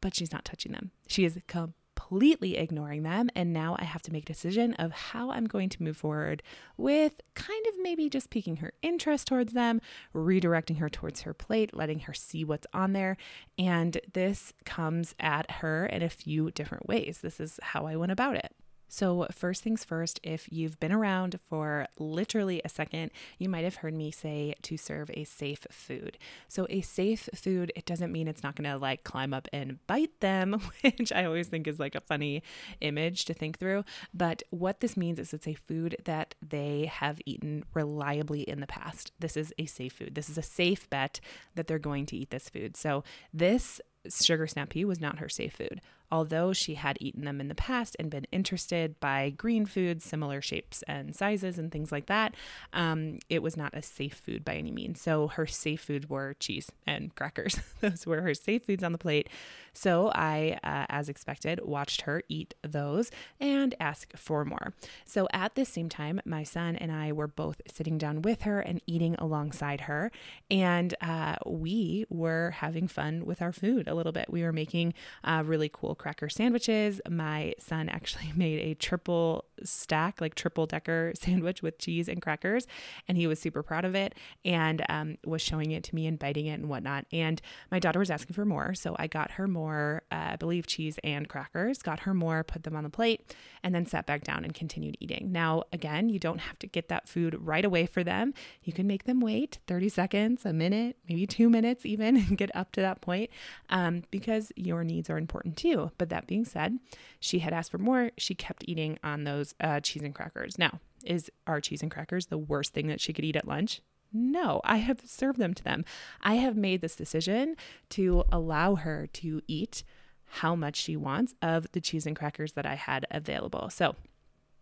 But 0.00 0.14
she's 0.14 0.32
not 0.32 0.44
touching 0.44 0.72
them. 0.72 0.92
She 1.08 1.24
is 1.24 1.38
completely 1.46 2.56
ignoring 2.56 3.02
them. 3.02 3.28
And 3.34 3.52
now 3.52 3.76
I 3.78 3.84
have 3.84 4.02
to 4.02 4.12
make 4.12 4.24
a 4.24 4.32
decision 4.32 4.74
of 4.74 4.92
how 4.92 5.30
I'm 5.30 5.46
going 5.46 5.68
to 5.68 5.82
move 5.82 5.98
forward 5.98 6.42
with 6.76 7.20
kind 7.34 7.66
of 7.68 7.74
maybe 7.82 8.08
just 8.08 8.30
piquing 8.30 8.56
her 8.56 8.72
interest 8.82 9.26
towards 9.28 9.52
them, 9.52 9.80
redirecting 10.14 10.78
her 10.78 10.88
towards 10.88 11.22
her 11.22 11.34
plate, 11.34 11.76
letting 11.76 12.00
her 12.00 12.14
see 12.14 12.44
what's 12.44 12.66
on 12.72 12.94
there. 12.94 13.16
And 13.58 14.00
this 14.12 14.54
comes 14.64 15.14
at 15.20 15.50
her 15.50 15.86
in 15.86 16.02
a 16.02 16.08
few 16.08 16.50
different 16.50 16.88
ways. 16.88 17.20
This 17.22 17.40
is 17.40 17.60
how 17.62 17.86
I 17.86 17.96
went 17.96 18.12
about 18.12 18.36
it. 18.36 18.54
So, 18.92 19.28
first 19.30 19.62
things 19.62 19.84
first, 19.84 20.18
if 20.24 20.48
you've 20.50 20.78
been 20.80 20.90
around 20.90 21.38
for 21.48 21.86
literally 21.96 22.60
a 22.64 22.68
second, 22.68 23.12
you 23.38 23.48
might 23.48 23.62
have 23.62 23.76
heard 23.76 23.94
me 23.94 24.10
say 24.10 24.54
to 24.62 24.76
serve 24.76 25.12
a 25.14 25.22
safe 25.22 25.64
food. 25.70 26.18
So, 26.48 26.66
a 26.68 26.80
safe 26.80 27.28
food, 27.32 27.72
it 27.76 27.86
doesn't 27.86 28.10
mean 28.10 28.26
it's 28.26 28.42
not 28.42 28.56
going 28.56 28.68
to 28.68 28.76
like 28.76 29.04
climb 29.04 29.32
up 29.32 29.46
and 29.52 29.78
bite 29.86 30.18
them, 30.18 30.60
which 30.82 31.12
I 31.12 31.24
always 31.24 31.46
think 31.46 31.68
is 31.68 31.78
like 31.78 31.94
a 31.94 32.00
funny 32.00 32.42
image 32.80 33.26
to 33.26 33.34
think 33.34 33.58
through. 33.58 33.84
But 34.12 34.42
what 34.50 34.80
this 34.80 34.96
means 34.96 35.20
is 35.20 35.32
it's 35.32 35.46
a 35.46 35.54
food 35.54 35.96
that 36.04 36.34
they 36.42 36.90
have 36.92 37.20
eaten 37.24 37.64
reliably 37.72 38.42
in 38.42 38.58
the 38.58 38.66
past. 38.66 39.12
This 39.20 39.36
is 39.36 39.54
a 39.56 39.66
safe 39.66 39.92
food. 39.92 40.16
This 40.16 40.28
is 40.28 40.36
a 40.36 40.42
safe 40.42 40.90
bet 40.90 41.20
that 41.54 41.68
they're 41.68 41.78
going 41.78 42.06
to 42.06 42.16
eat 42.16 42.30
this 42.30 42.48
food. 42.48 42.76
So, 42.76 43.04
this 43.32 43.80
sugar 44.08 44.48
snap 44.48 44.70
pea 44.70 44.84
was 44.84 45.00
not 45.00 45.18
her 45.18 45.28
safe 45.28 45.52
food 45.54 45.80
although 46.12 46.52
she 46.52 46.74
had 46.74 46.96
eaten 47.00 47.24
them 47.24 47.40
in 47.40 47.48
the 47.48 47.54
past 47.54 47.96
and 47.98 48.10
been 48.10 48.26
interested 48.32 48.98
by 49.00 49.30
green 49.30 49.66
foods, 49.66 50.04
similar 50.04 50.40
shapes 50.40 50.82
and 50.88 51.14
sizes, 51.14 51.58
and 51.58 51.70
things 51.70 51.92
like 51.92 52.06
that, 52.06 52.34
um, 52.72 53.18
it 53.28 53.42
was 53.42 53.56
not 53.56 53.74
a 53.74 53.82
safe 53.82 54.14
food 54.14 54.44
by 54.44 54.54
any 54.54 54.70
means. 54.70 55.00
So 55.00 55.28
her 55.28 55.46
safe 55.46 55.80
food 55.80 56.10
were 56.10 56.34
cheese 56.40 56.70
and 56.86 57.14
crackers. 57.14 57.60
those 57.80 58.06
were 58.06 58.22
her 58.22 58.34
safe 58.34 58.64
foods 58.64 58.82
on 58.82 58.92
the 58.92 58.98
plate. 58.98 59.28
So 59.72 60.10
I, 60.14 60.58
uh, 60.64 60.86
as 60.88 61.08
expected, 61.08 61.60
watched 61.64 62.02
her 62.02 62.22
eat 62.28 62.54
those 62.62 63.10
and 63.38 63.74
ask 63.78 64.16
for 64.16 64.44
more. 64.44 64.74
So 65.04 65.28
at 65.32 65.54
the 65.54 65.64
same 65.64 65.88
time, 65.88 66.20
my 66.24 66.42
son 66.42 66.76
and 66.76 66.90
I 66.90 67.12
were 67.12 67.28
both 67.28 67.60
sitting 67.72 67.98
down 67.98 68.22
with 68.22 68.42
her 68.42 68.60
and 68.60 68.80
eating 68.86 69.14
alongside 69.16 69.82
her. 69.82 70.10
And 70.50 70.94
uh, 71.00 71.36
we 71.46 72.04
were 72.08 72.50
having 72.50 72.88
fun 72.88 73.24
with 73.24 73.40
our 73.40 73.52
food 73.52 73.86
a 73.88 73.94
little 73.94 74.12
bit. 74.12 74.26
We 74.30 74.42
were 74.42 74.52
making 74.52 74.94
uh, 75.22 75.42
really 75.46 75.70
cool 75.72 75.94
cracker 76.00 76.30
sandwiches. 76.30 77.00
My 77.08 77.52
son 77.58 77.90
actually 77.90 78.32
made 78.36 78.60
a 78.60 78.74
triple 78.74 79.44
stack, 79.64 80.20
like 80.20 80.34
triple 80.34 80.66
decker 80.66 81.12
sandwich 81.20 81.62
with 81.62 81.78
cheese 81.78 82.08
and 82.08 82.22
crackers, 82.22 82.66
and 83.08 83.16
he 83.16 83.26
was 83.26 83.40
super 83.40 83.62
proud 83.62 83.84
of 83.84 83.94
it 83.94 84.14
and 84.44 84.84
um, 84.88 85.18
was 85.24 85.42
showing 85.42 85.70
it 85.70 85.84
to 85.84 85.94
me 85.94 86.06
and 86.06 86.18
biting 86.18 86.46
it 86.46 86.54
and 86.54 86.68
whatnot. 86.68 87.06
And 87.12 87.40
my 87.70 87.78
daughter 87.78 87.98
was 87.98 88.10
asking 88.10 88.34
for 88.34 88.44
more, 88.44 88.74
so 88.74 88.96
I 88.98 89.06
got 89.06 89.32
her 89.32 89.46
more, 89.46 90.02
uh, 90.10 90.30
I 90.32 90.36
believe, 90.36 90.66
cheese 90.66 90.98
and 91.04 91.28
crackers, 91.28 91.78
got 91.82 92.00
her 92.00 92.14
more, 92.14 92.44
put 92.44 92.64
them 92.64 92.76
on 92.76 92.84
the 92.84 92.90
plate, 92.90 93.34
and 93.62 93.74
then 93.74 93.86
sat 93.86 94.06
back 94.06 94.24
down 94.24 94.44
and 94.44 94.54
continued 94.54 94.96
eating. 95.00 95.32
Now, 95.32 95.64
again, 95.72 96.08
you 96.08 96.18
don't 96.18 96.38
have 96.38 96.58
to 96.60 96.66
get 96.66 96.88
that 96.88 97.08
food 97.08 97.36
right 97.40 97.64
away 97.64 97.86
for 97.86 98.02
them. 98.04 98.34
You 98.62 98.72
can 98.72 98.86
make 98.86 99.04
them 99.04 99.20
wait 99.20 99.58
30 99.66 99.88
seconds, 99.88 100.44
a 100.44 100.52
minute, 100.52 100.96
maybe 101.08 101.26
two 101.26 101.48
minutes 101.48 101.84
even, 101.86 102.16
and 102.16 102.38
get 102.38 102.54
up 102.54 102.72
to 102.72 102.80
that 102.80 103.00
point 103.00 103.30
um, 103.68 104.02
because 104.10 104.52
your 104.56 104.84
needs 104.84 105.10
are 105.10 105.18
important 105.18 105.56
too. 105.56 105.90
But 105.98 106.08
that 106.10 106.26
being 106.26 106.44
said, 106.44 106.78
she 107.18 107.40
had 107.40 107.52
asked 107.52 107.70
for 107.70 107.78
more. 107.78 108.10
She 108.16 108.34
kept 108.34 108.64
eating 108.66 108.98
on 109.02 109.24
those 109.24 109.49
uh, 109.60 109.80
cheese 109.80 110.02
and 110.02 110.14
crackers. 110.14 110.58
Now, 110.58 110.80
is 111.04 111.30
our 111.46 111.60
cheese 111.60 111.82
and 111.82 111.90
crackers 111.90 112.26
the 112.26 112.38
worst 112.38 112.72
thing 112.72 112.88
that 112.88 113.00
she 113.00 113.12
could 113.12 113.24
eat 113.24 113.36
at 113.36 113.48
lunch? 113.48 113.80
No, 114.12 114.60
I 114.64 114.78
have 114.78 115.00
served 115.04 115.38
them 115.38 115.54
to 115.54 115.64
them. 115.64 115.84
I 116.22 116.34
have 116.34 116.56
made 116.56 116.80
this 116.80 116.96
decision 116.96 117.56
to 117.90 118.24
allow 118.30 118.74
her 118.74 119.06
to 119.14 119.40
eat 119.46 119.84
how 120.32 120.54
much 120.54 120.76
she 120.76 120.96
wants 120.96 121.34
of 121.42 121.70
the 121.72 121.80
cheese 121.80 122.06
and 122.06 122.16
crackers 122.16 122.52
that 122.52 122.66
I 122.66 122.74
had 122.74 123.06
available. 123.10 123.70
So, 123.70 123.96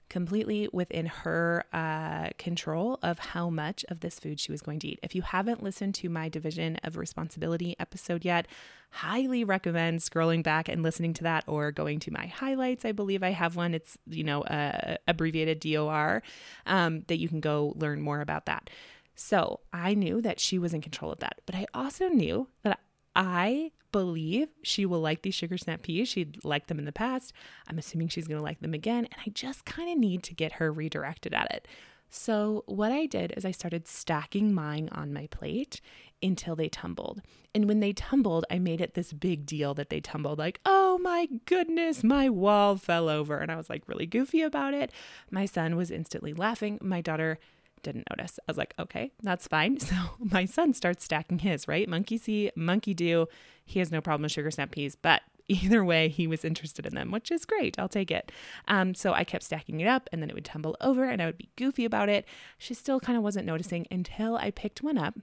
completely 0.08 0.68
within 0.72 1.06
her 1.06 1.64
uh, 1.72 2.30
control 2.38 2.98
of 3.02 3.18
how 3.18 3.50
much 3.50 3.84
of 3.88 4.00
this 4.00 4.18
food 4.18 4.40
she 4.40 4.50
was 4.50 4.62
going 4.62 4.78
to 4.80 4.88
eat. 4.88 5.00
If 5.02 5.14
you 5.14 5.22
haven't 5.22 5.62
listened 5.62 5.94
to 5.96 6.08
my 6.08 6.28
division 6.28 6.78
of 6.82 6.96
responsibility 6.96 7.76
episode 7.78 8.24
yet, 8.24 8.46
highly 8.90 9.44
recommend 9.44 10.00
scrolling 10.00 10.42
back 10.42 10.68
and 10.68 10.82
listening 10.82 11.12
to 11.14 11.22
that 11.24 11.44
or 11.46 11.70
going 11.70 12.00
to 12.00 12.10
my 12.10 12.26
highlights. 12.26 12.84
I 12.84 12.92
believe 12.92 13.22
I 13.22 13.30
have 13.30 13.56
one. 13.56 13.74
It's, 13.74 13.98
you 14.06 14.24
know, 14.24 14.42
uh, 14.42 14.96
abbreviated 15.06 15.60
DOR 15.60 16.22
um, 16.66 17.02
that 17.08 17.18
you 17.18 17.28
can 17.28 17.40
go 17.40 17.74
learn 17.76 18.00
more 18.00 18.20
about 18.20 18.46
that. 18.46 18.70
So 19.14 19.60
I 19.72 19.94
knew 19.94 20.22
that 20.22 20.40
she 20.40 20.58
was 20.58 20.72
in 20.72 20.80
control 20.80 21.12
of 21.12 21.18
that, 21.18 21.40
but 21.44 21.54
I 21.54 21.66
also 21.74 22.08
knew 22.08 22.48
that 22.62 22.78
I 23.16 23.72
believe 23.98 24.48
she 24.62 24.86
will 24.86 25.00
like 25.00 25.22
these 25.22 25.34
sugar 25.34 25.58
snap 25.58 25.82
peas. 25.82 26.06
She'd 26.06 26.44
liked 26.44 26.68
them 26.68 26.78
in 26.78 26.84
the 26.84 26.92
past. 26.92 27.32
I'm 27.66 27.78
assuming 27.78 28.06
she's 28.06 28.28
going 28.28 28.38
to 28.38 28.44
like 28.44 28.60
them 28.60 28.72
again. 28.72 29.06
And 29.06 29.20
I 29.26 29.30
just 29.30 29.64
kind 29.64 29.90
of 29.90 29.98
need 29.98 30.22
to 30.22 30.34
get 30.34 30.52
her 30.52 30.72
redirected 30.72 31.34
at 31.34 31.50
it. 31.52 31.66
So, 32.10 32.62
what 32.66 32.92
I 32.92 33.06
did 33.06 33.34
is 33.36 33.44
I 33.44 33.50
started 33.50 33.88
stacking 33.88 34.54
mine 34.54 34.88
on 34.92 35.12
my 35.12 35.26
plate 35.26 35.80
until 36.22 36.54
they 36.56 36.68
tumbled. 36.68 37.20
And 37.54 37.66
when 37.66 37.80
they 37.80 37.92
tumbled, 37.92 38.46
I 38.50 38.60
made 38.60 38.80
it 38.80 38.94
this 38.94 39.12
big 39.12 39.44
deal 39.44 39.74
that 39.74 39.90
they 39.90 40.00
tumbled 40.00 40.38
like, 40.38 40.60
oh 40.64 40.98
my 41.02 41.28
goodness, 41.44 42.04
my 42.04 42.30
wall 42.30 42.76
fell 42.76 43.08
over. 43.08 43.38
And 43.38 43.50
I 43.50 43.56
was 43.56 43.68
like 43.68 43.82
really 43.88 44.06
goofy 44.06 44.42
about 44.42 44.74
it. 44.74 44.92
My 45.30 45.44
son 45.44 45.76
was 45.76 45.90
instantly 45.90 46.32
laughing. 46.32 46.78
My 46.80 47.00
daughter 47.00 47.38
didn't 47.82 48.08
notice. 48.10 48.38
I 48.40 48.50
was 48.50 48.58
like, 48.58 48.74
okay, 48.78 49.10
that's 49.22 49.46
fine. 49.46 49.78
So 49.88 49.94
my 50.18 50.44
son 50.44 50.74
starts 50.74 51.04
stacking 51.04 51.40
his, 51.40 51.66
right? 51.66 51.88
Monkey 51.88 52.18
see, 52.18 52.50
monkey 52.54 52.94
do. 52.94 53.26
He 53.68 53.78
has 53.78 53.92
no 53.92 54.00
problem 54.00 54.22
with 54.22 54.32
sugar 54.32 54.50
snap 54.50 54.70
peas, 54.70 54.96
but 54.96 55.22
either 55.48 55.84
way, 55.84 56.08
he 56.08 56.26
was 56.26 56.44
interested 56.44 56.86
in 56.86 56.94
them, 56.94 57.10
which 57.10 57.30
is 57.30 57.44
great. 57.44 57.78
I'll 57.78 57.88
take 57.88 58.10
it. 58.10 58.32
Um, 58.66 58.94
so 58.94 59.12
I 59.12 59.24
kept 59.24 59.44
stacking 59.44 59.80
it 59.80 59.86
up 59.86 60.08
and 60.12 60.20
then 60.20 60.30
it 60.30 60.34
would 60.34 60.44
tumble 60.44 60.76
over 60.80 61.04
and 61.04 61.22
I 61.22 61.26
would 61.26 61.38
be 61.38 61.50
goofy 61.56 61.84
about 61.84 62.08
it. 62.08 62.26
She 62.58 62.74
still 62.74 63.00
kind 63.00 63.16
of 63.16 63.24
wasn't 63.24 63.46
noticing 63.46 63.86
until 63.90 64.36
I 64.36 64.50
picked 64.50 64.82
one 64.82 64.98
up 64.98 65.14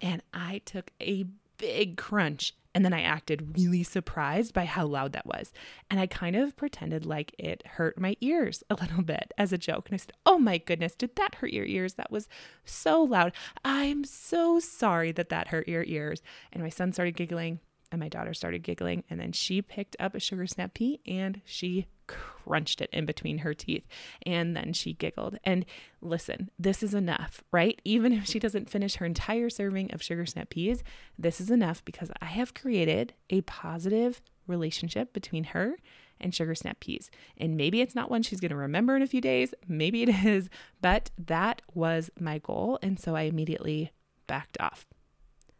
and 0.00 0.22
I 0.32 0.60
took 0.64 0.90
a 1.00 1.24
big 1.58 1.96
crunch 1.96 2.54
and 2.74 2.84
then 2.84 2.92
I 2.92 3.02
acted 3.02 3.56
really 3.56 3.84
surprised 3.84 4.52
by 4.52 4.64
how 4.64 4.84
loud 4.84 5.12
that 5.12 5.26
was. 5.26 5.52
And 5.88 6.00
I 6.00 6.08
kind 6.08 6.34
of 6.34 6.56
pretended 6.56 7.06
like 7.06 7.34
it 7.38 7.64
hurt 7.64 8.00
my 8.00 8.16
ears 8.20 8.64
a 8.68 8.74
little 8.80 9.02
bit 9.02 9.32
as 9.38 9.52
a 9.52 9.58
joke. 9.58 9.88
And 9.88 9.94
I 9.94 9.98
said, 9.98 10.12
Oh 10.26 10.38
my 10.38 10.58
goodness, 10.58 10.96
did 10.96 11.14
that 11.14 11.36
hurt 11.36 11.52
your 11.52 11.66
ears? 11.66 11.94
That 11.94 12.10
was 12.10 12.28
so 12.64 13.02
loud. 13.02 13.32
I'm 13.64 14.04
so 14.04 14.58
sorry 14.58 15.12
that 15.12 15.28
that 15.28 15.48
hurt 15.48 15.68
your 15.68 15.84
ears. 15.84 16.20
And 16.52 16.62
my 16.62 16.68
son 16.68 16.92
started 16.92 17.16
giggling 17.16 17.60
and 17.94 18.00
my 18.00 18.08
daughter 18.08 18.34
started 18.34 18.62
giggling. 18.62 19.04
And 19.08 19.18
then 19.18 19.32
she 19.32 19.62
picked 19.62 19.96
up 19.98 20.14
a 20.14 20.20
sugar 20.20 20.46
snap 20.46 20.74
pea 20.74 21.00
and 21.06 21.40
she 21.44 21.86
crunched 22.06 22.80
it 22.80 22.90
in 22.92 23.06
between 23.06 23.38
her 23.38 23.54
teeth. 23.54 23.86
And 24.26 24.56
then 24.56 24.72
she 24.72 24.92
giggled. 24.92 25.38
And 25.44 25.64
listen, 26.02 26.50
this 26.58 26.82
is 26.82 26.92
enough, 26.92 27.42
right? 27.52 27.80
Even 27.84 28.12
if 28.12 28.26
she 28.26 28.38
doesn't 28.38 28.68
finish 28.68 28.96
her 28.96 29.06
entire 29.06 29.48
serving 29.48 29.92
of 29.94 30.02
sugar 30.02 30.26
snap 30.26 30.50
peas, 30.50 30.84
this 31.18 31.40
is 31.40 31.50
enough 31.50 31.84
because 31.84 32.10
I 32.20 32.26
have 32.26 32.52
created 32.54 33.14
a 33.30 33.40
positive 33.42 34.20
relationship 34.46 35.12
between 35.12 35.44
her 35.44 35.76
and 36.20 36.34
sugar 36.34 36.54
snap 36.54 36.80
peas. 36.80 37.10
And 37.36 37.56
maybe 37.56 37.80
it's 37.80 37.94
not 37.94 38.10
one 38.10 38.22
she's 38.22 38.40
going 38.40 38.50
to 38.50 38.56
remember 38.56 38.94
in 38.94 39.02
a 39.02 39.06
few 39.06 39.20
days, 39.20 39.54
maybe 39.66 40.02
it 40.02 40.08
is, 40.24 40.48
but 40.80 41.10
that 41.18 41.62
was 41.72 42.10
my 42.20 42.38
goal. 42.38 42.78
And 42.82 42.98
so 42.98 43.16
I 43.16 43.22
immediately 43.22 43.92
backed 44.26 44.56
off. 44.60 44.86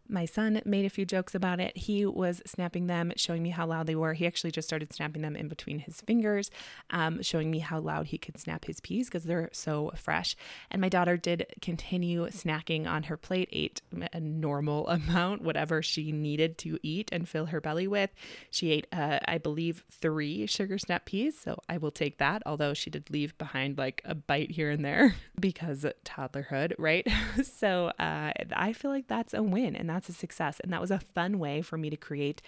My 0.09 0.27
son 0.27 0.61
made 0.65 0.85
a 0.85 0.91
few 0.91 1.07
jokes 1.07 1.35
about 1.35 1.61
it. 1.61 1.77
He 1.77 2.05
was 2.05 2.43
snapping 2.47 2.87
them, 2.87 3.13
showing 3.17 3.43
me 3.43 3.51
how 3.51 3.67
loud 3.67 3.87
they 3.87 3.95
were. 3.95 4.13
He 4.13 4.27
actually 4.27 4.51
just 4.51 4.69
started 4.69 4.93
snapping 4.93 5.23
them 5.23 5.35
in 5.35 5.49
between 5.49 5.79
his 5.79 6.01
fingers, 6.03 6.51
um, 6.91 7.23
showing 7.23 7.51
me 7.51 7.61
how 7.61 7.81
loud 7.81 8.07
he 8.07 8.19
could 8.19 8.39
snap 8.39 8.67
his 8.67 8.81
peas 8.81 9.09
because 9.09 9.25
they're 9.25 9.49
so 9.53 9.93
fresh. 9.97 10.37
And 10.71 10.81
my 10.81 10.89
daughter 10.89 11.17
did 11.17 11.47
continue 11.63 12.27
snacking 12.27 12.87
on 12.87 13.05
her 13.05 13.17
plate, 13.17 13.49
ate 13.51 13.81
a 14.13 14.21
normal 14.21 14.89
amount, 14.89 15.43
whatever 15.43 15.83
she 15.83 16.13
needed 16.13 16.59
to 16.59 16.79
eat 16.83 17.09
and 17.11 17.29
fill 17.29 17.47
her 17.47 17.61
belly 17.61 17.89
with. 17.89 18.11
She 18.51 18.73
ate, 18.73 18.87
uh, 18.93 19.21
I 19.27 19.39
believe, 19.39 19.85
three 19.91 20.47
sugar 20.47 20.79
snap 20.79 21.07
peas. 21.07 21.39
So 21.39 21.59
I 21.69 21.79
will 21.79 21.91
take 21.91 22.19
that, 22.19 22.43
although 22.45 22.75
she 22.75 22.91
did 22.91 23.09
leave 23.11 23.37
behind 23.39 23.79
like 23.79 24.03
a 24.05 24.15
bite 24.15 24.51
here 24.51 24.71
and 24.71 24.85
there 24.85 25.15
because 25.41 25.87
toddlerhood, 26.05 26.75
right? 26.79 27.09
so 27.43 27.87
uh, 27.99 28.33
I 28.53 28.73
feel 28.75 28.91
like 28.91 29.09
that's 29.09 29.33
a 29.33 29.43
win. 29.43 29.75
And 29.75 29.94
that's 29.95 30.09
a 30.09 30.13
success. 30.13 30.61
And 30.61 30.73
that 30.73 30.81
was 30.81 30.91
a 30.91 30.99
fun 30.99 31.39
way 31.39 31.63
for 31.63 31.79
me 31.79 31.91
to 31.91 31.97
create 31.97 32.43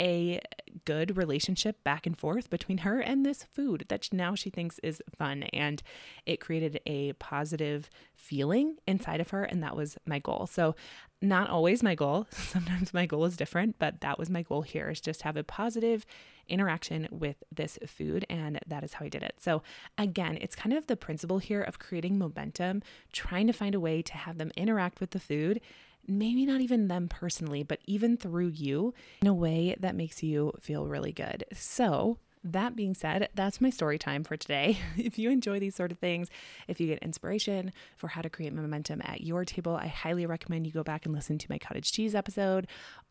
a 0.00 0.40
good 0.84 1.16
relationship 1.16 1.82
back 1.82 2.06
and 2.06 2.18
forth 2.18 2.50
between 2.50 2.78
her 2.78 3.00
and 3.00 3.24
this 3.24 3.44
food 3.44 3.86
that 3.88 4.12
now 4.12 4.34
she 4.34 4.50
thinks 4.50 4.78
is 4.80 5.02
fun. 5.16 5.44
And 5.44 5.82
it 6.26 6.40
created 6.40 6.80
a 6.86 7.14
positive 7.14 7.88
feeling 8.14 8.76
inside 8.86 9.20
of 9.20 9.30
her. 9.30 9.44
And 9.44 9.62
that 9.62 9.76
was 9.76 9.96
my 10.06 10.18
goal. 10.18 10.46
So, 10.46 10.74
not 11.22 11.48
always 11.48 11.82
my 11.82 11.94
goal. 11.94 12.26
Sometimes 12.30 12.92
my 12.92 13.06
goal 13.06 13.24
is 13.24 13.38
different, 13.38 13.78
but 13.78 14.02
that 14.02 14.18
was 14.18 14.28
my 14.28 14.42
goal 14.42 14.60
here 14.60 14.90
is 14.90 15.00
just 15.00 15.22
have 15.22 15.38
a 15.38 15.42
positive 15.42 16.04
interaction 16.46 17.08
with 17.10 17.42
this 17.50 17.78
food. 17.86 18.26
And 18.28 18.60
that 18.66 18.84
is 18.84 18.94
how 18.94 19.06
I 19.06 19.08
did 19.08 19.22
it. 19.22 19.36
So, 19.40 19.62
again, 19.96 20.36
it's 20.42 20.54
kind 20.54 20.74
of 20.74 20.88
the 20.88 20.96
principle 20.96 21.38
here 21.38 21.62
of 21.62 21.78
creating 21.78 22.18
momentum, 22.18 22.82
trying 23.12 23.46
to 23.46 23.54
find 23.54 23.74
a 23.74 23.80
way 23.80 24.02
to 24.02 24.14
have 24.14 24.36
them 24.36 24.52
interact 24.56 25.00
with 25.00 25.12
the 25.12 25.20
food 25.20 25.62
maybe 26.08 26.46
not 26.46 26.60
even 26.60 26.88
them 26.88 27.08
personally, 27.08 27.62
but 27.62 27.80
even 27.86 28.16
through 28.16 28.48
you 28.48 28.94
in 29.22 29.28
a 29.28 29.34
way 29.34 29.76
that 29.80 29.94
makes 29.94 30.22
you 30.22 30.52
feel 30.60 30.86
really 30.86 31.12
good. 31.12 31.44
So, 31.52 32.18
that 32.52 32.76
being 32.76 32.94
said, 32.94 33.28
that's 33.34 33.60
my 33.60 33.70
story 33.70 33.98
time 33.98 34.24
for 34.24 34.36
today. 34.36 34.78
If 34.96 35.18
you 35.18 35.30
enjoy 35.30 35.60
these 35.60 35.74
sort 35.74 35.92
of 35.92 35.98
things, 35.98 36.28
if 36.68 36.80
you 36.80 36.88
get 36.88 36.98
inspiration 36.98 37.72
for 37.96 38.08
how 38.08 38.22
to 38.22 38.30
create 38.30 38.52
momentum 38.52 39.00
at 39.04 39.20
your 39.20 39.44
table, 39.44 39.76
I 39.76 39.86
highly 39.86 40.26
recommend 40.26 40.66
you 40.66 40.72
go 40.72 40.82
back 40.82 41.06
and 41.06 41.14
listen 41.14 41.38
to 41.38 41.46
my 41.48 41.58
cottage 41.58 41.92
cheese 41.92 42.14
episode 42.14 42.66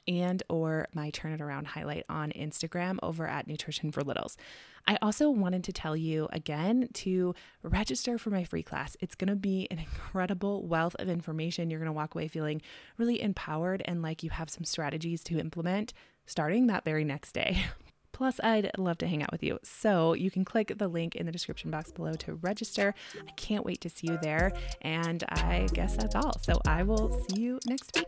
and 0.08 0.44
or 0.50 0.88
my 0.94 1.10
turn 1.10 1.32
it 1.32 1.42
around 1.42 1.68
highlight 1.68 2.04
on 2.10 2.32
Instagram 2.32 2.98
over 3.02 3.28
at 3.28 3.48
Nutrition 3.48 3.92
for 3.92 4.02
Littles. 4.02 4.38
I 4.88 4.98
also 5.02 5.30
wanted 5.30 5.64
to 5.64 5.74
tell 5.74 5.96
you 5.96 6.28
again 6.32 6.90
to 6.94 7.34
register 7.64 8.18
for 8.18 8.30
my 8.30 8.44
free 8.44 8.64
class. 8.64 8.96
It's 9.00 9.16
going 9.16 9.30
to 9.30 9.36
be 9.36 9.68
an 9.72 9.80
incredible 9.80 10.66
wealth 10.68 10.96
of 11.00 11.10
information. 11.10 11.70
You're 11.70 11.80
going 11.80 11.88
to 11.88 11.94
walk 11.94 12.14
away 12.14 12.28
feeling 12.28 12.62
really 12.98 13.22
empowered 13.22 13.82
and 13.86 14.02
like 14.02 14.22
you 14.22 14.30
have 14.32 14.50
some 14.50 14.64
strategies 14.64 15.24
to 15.26 15.40
implement 15.40 15.94
starting 16.26 16.68
that 16.68 16.86
very 16.86 17.04
next 17.04 17.32
day. 17.32 17.64
Plus, 18.16 18.40
I'd 18.40 18.72
love 18.78 18.98
to 19.00 19.08
hang 19.08 19.24
out 19.24 19.32
with 19.34 19.44
you. 19.44 19.60
So 19.62 20.14
you 20.14 20.32
can 20.32 20.46
click 20.46 20.72
the 20.78 20.88
link 20.88 21.18
in 21.18 21.26
the 21.26 21.34
description 21.34 21.70
box 21.70 21.92
below 21.92 22.14
to 22.14 22.36
register. 22.36 22.96
I 23.28 23.32
can't 23.32 23.66
wait 23.66 23.82
to 23.82 23.90
see 23.90 24.08
you 24.08 24.18
there. 24.22 24.54
And 24.82 25.26
I 25.28 25.68
guess 25.74 25.98
that's 25.98 26.16
all. 26.16 26.40
So 26.42 26.62
I 26.66 26.84
will 26.84 27.12
see 27.28 27.42
you 27.42 27.60
next 27.68 27.94
week. 27.94 28.08